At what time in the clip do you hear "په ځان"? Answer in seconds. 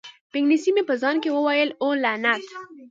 0.89-1.15